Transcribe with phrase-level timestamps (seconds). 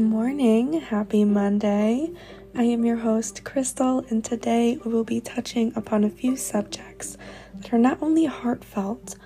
[0.00, 0.80] morning.
[0.80, 2.10] Happy Monday.
[2.56, 7.18] I am your host, Crystal, and today we will be touching upon a few subjects
[7.54, 9.16] that are not only heartfelt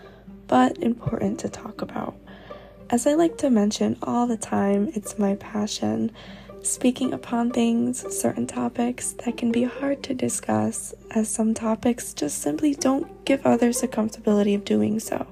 [0.48, 2.16] but important to talk about.
[2.90, 6.10] As I like to mention all the time, it's my passion
[6.62, 12.38] speaking upon things, certain topics that can be hard to discuss, as some topics just
[12.42, 15.26] simply don't give others the comfortability of doing so,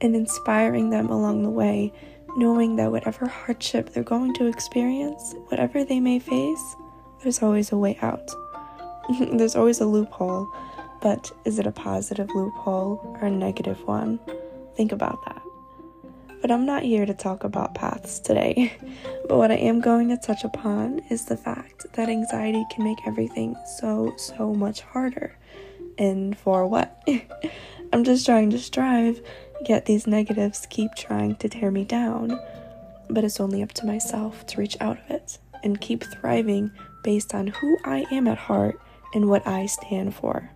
[0.00, 1.92] and inspiring them along the way,
[2.36, 6.76] knowing that whatever hardship they're going to experience, whatever they may face,
[7.22, 8.30] there's always a way out.
[9.32, 10.48] there's always a loophole,
[11.00, 14.20] but is it a positive loophole or a negative one?
[14.76, 15.42] Think about that.
[16.42, 18.76] But I'm not here to talk about paths today.
[19.28, 22.98] but what I am going to touch upon is the fact that anxiety can make
[23.06, 25.36] everything so, so much harder.
[25.98, 27.02] And for what?
[27.92, 29.22] I'm just trying to strive,
[29.68, 32.38] yet these negatives keep trying to tear me down.
[33.08, 36.70] But it's only up to myself to reach out of it and keep thriving
[37.02, 38.80] based on who I am at heart
[39.14, 40.50] and what I stand for.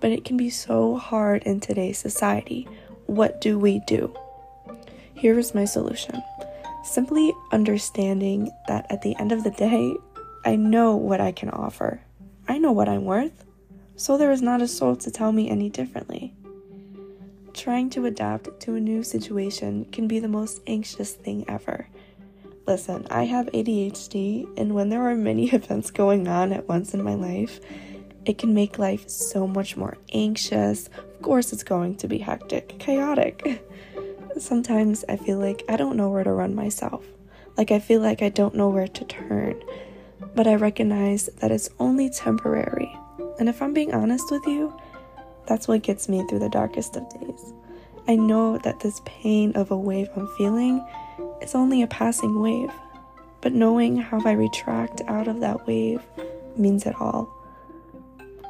[0.00, 2.68] But it can be so hard in today's society.
[3.06, 4.14] What do we do?
[5.14, 6.22] Here is my solution
[6.82, 9.94] simply understanding that at the end of the day,
[10.44, 12.00] I know what I can offer.
[12.48, 13.44] I know what I'm worth,
[13.96, 16.34] so there is not a soul to tell me any differently.
[17.54, 21.88] Trying to adapt to a new situation can be the most anxious thing ever.
[22.66, 27.02] Listen, I have ADHD, and when there are many events going on at once in
[27.02, 27.60] my life,
[28.24, 30.88] it can make life so much more anxious.
[30.96, 33.62] Of course, it's going to be hectic, chaotic.
[34.38, 37.04] Sometimes I feel like I don't know where to run myself.
[37.56, 39.62] Like I feel like I don't know where to turn.
[40.34, 42.96] But I recognize that it's only temporary.
[43.38, 44.74] And if I'm being honest with you,
[45.46, 47.52] that's what gets me through the darkest of days.
[48.08, 50.84] I know that this pain of a wave I'm feeling
[51.40, 52.72] is only a passing wave.
[53.40, 56.02] But knowing how I retract out of that wave
[56.56, 57.28] means it all.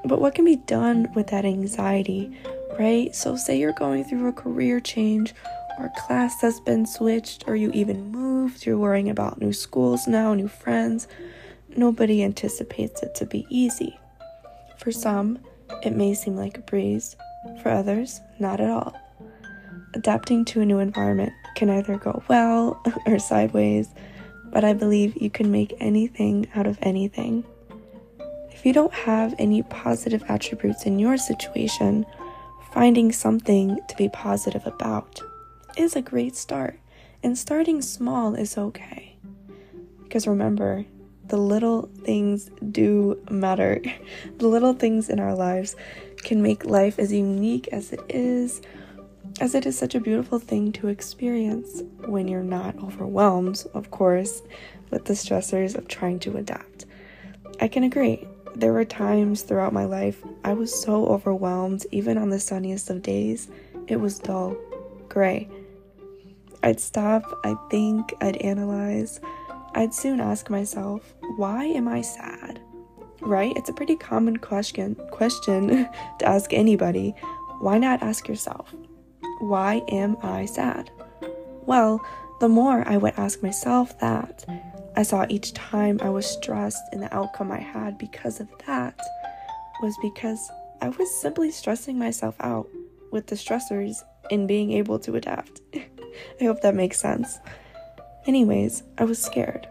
[0.04, 2.36] But what can be done with that anxiety,
[2.78, 3.14] right?
[3.14, 5.32] So, say you're going through a career change
[5.78, 10.34] or class has been switched, or you even moved, you're worrying about new schools now,
[10.34, 11.08] new friends.
[11.76, 13.98] Nobody anticipates it to be easy.
[14.78, 15.38] For some,
[15.82, 17.16] it may seem like a breeze,
[17.62, 18.94] for others, not at all.
[19.94, 23.88] Adapting to a new environment can either go well or sideways,
[24.50, 27.44] but I believe you can make anything out of anything.
[28.50, 32.06] If you don't have any positive attributes in your situation,
[32.72, 35.20] finding something to be positive about
[35.76, 36.78] is a great start,
[37.22, 39.16] and starting small is okay.
[40.02, 40.84] Because remember,
[41.32, 43.80] the little things do matter.
[44.36, 45.74] the little things in our lives
[46.18, 48.60] can make life as unique as it is,
[49.40, 54.42] as it is such a beautiful thing to experience when you're not overwhelmed, of course,
[54.90, 56.84] with the stressors of trying to adapt.
[57.62, 58.28] I can agree.
[58.54, 63.00] There were times throughout my life I was so overwhelmed, even on the sunniest of
[63.00, 63.48] days,
[63.86, 64.54] it was dull,
[65.08, 65.48] gray.
[66.62, 69.18] I'd stop, I'd think, I'd analyze.
[69.74, 72.60] I'd soon ask myself, why am I sad?
[73.20, 73.52] Right?
[73.56, 75.68] It's a pretty common question question
[76.18, 77.14] to ask anybody.
[77.60, 78.74] Why not ask yourself,
[79.38, 80.90] why am I sad?
[81.64, 82.04] Well,
[82.40, 84.44] the more I would ask myself that,
[84.96, 88.98] I saw each time I was stressed and the outcome I had because of that
[89.80, 90.50] was because
[90.80, 92.68] I was simply stressing myself out
[93.10, 95.60] with the stressors in being able to adapt.
[95.74, 97.38] I hope that makes sense.
[98.26, 99.66] Anyways, I was scared.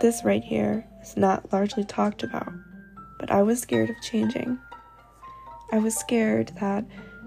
[0.00, 2.52] This right here is not largely talked about,
[3.20, 4.58] but I was scared of changing.
[5.72, 6.84] I was scared that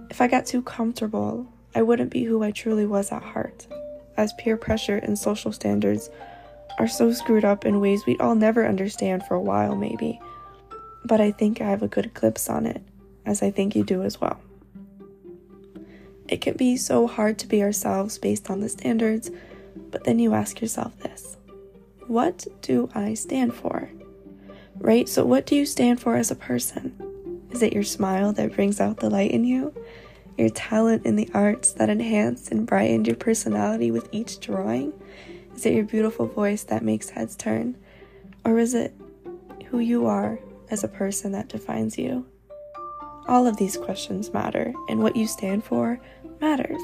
[0.10, 3.68] if I got too comfortable, I wouldn't be who I truly was at heart,
[4.18, 6.10] as peer pressure and social standards
[6.80, 10.20] are so screwed up in ways we'd all never understand for a while, maybe.
[11.06, 12.82] But I think I have a good glimpse on it,
[13.26, 14.40] as I think you do as well.
[16.28, 19.32] It can be so hard to be ourselves based on the standards,
[19.92, 21.38] but then you ask yourself this
[22.08, 23.90] What do I stand for?
[24.76, 25.10] Right?
[25.10, 26.96] So, what do you stand for as a person?
[27.52, 29.74] Is it your smile that brings out the light in you?
[30.38, 34.94] Your talent in the arts that enhance and brighten your personality with each drawing?
[35.56, 37.76] Is it your beautiful voice that makes heads turn?
[38.46, 38.94] Or is it
[39.68, 40.40] who you are
[40.70, 42.26] as a person that defines you?
[43.28, 46.00] All of these questions matter, and what you stand for
[46.40, 46.82] matters.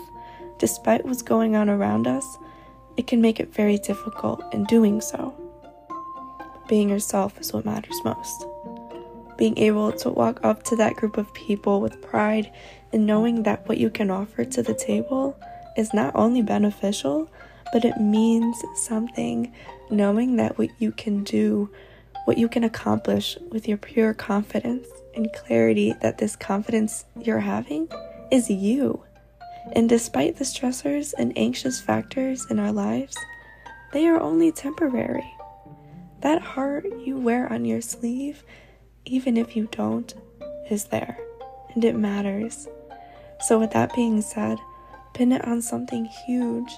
[0.59, 2.25] Despite what's going on around us,
[2.97, 5.33] it can make it very difficult in doing so.
[6.67, 8.45] Being yourself is what matters most.
[9.37, 12.51] Being able to walk up to that group of people with pride
[12.93, 15.37] and knowing that what you can offer to the table
[15.77, 17.29] is not only beneficial,
[17.73, 19.53] but it means something
[19.89, 21.69] knowing that what you can do,
[22.25, 27.87] what you can accomplish with your pure confidence and clarity that this confidence you're having
[28.31, 29.03] is you.
[29.73, 33.17] And despite the stressors and anxious factors in our lives,
[33.93, 35.29] they are only temporary.
[36.21, 38.43] That heart you wear on your sleeve,
[39.05, 40.13] even if you don't,
[40.69, 41.17] is there,
[41.73, 42.67] and it matters.
[43.41, 44.57] So, with that being said,
[45.13, 46.71] pin it on something huge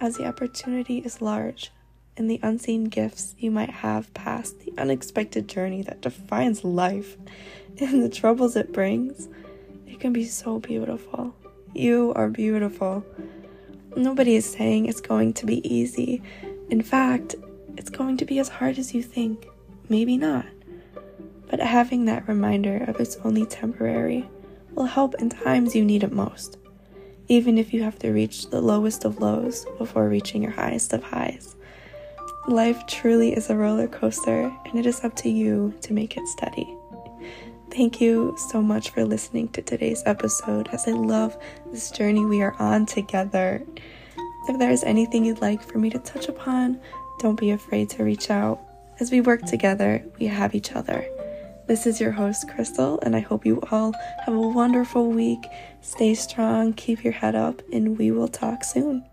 [0.00, 1.70] as the opportunity is large
[2.18, 7.16] and the unseen gifts you might have past the unexpected journey that defines life
[7.80, 9.28] and the troubles it brings.
[9.86, 11.34] It can be so beautiful.
[11.74, 13.04] You are beautiful.
[13.96, 16.22] Nobody is saying it's going to be easy.
[16.70, 17.34] In fact,
[17.76, 19.46] it's going to be as hard as you think.
[19.88, 20.46] Maybe not.
[21.50, 24.28] But having that reminder of it's only temporary
[24.74, 26.58] will help in times you need it most,
[27.28, 31.02] even if you have to reach the lowest of lows before reaching your highest of
[31.02, 31.56] highs.
[32.46, 36.26] Life truly is a roller coaster, and it is up to you to make it
[36.28, 36.77] steady.
[37.70, 41.36] Thank you so much for listening to today's episode as I love
[41.70, 43.62] this journey we are on together.
[44.48, 46.80] If there is anything you'd like for me to touch upon,
[47.20, 48.60] don't be afraid to reach out.
[49.00, 51.06] As we work together, we have each other.
[51.66, 53.92] This is your host, Crystal, and I hope you all
[54.24, 55.44] have a wonderful week.
[55.82, 59.04] Stay strong, keep your head up, and we will talk soon.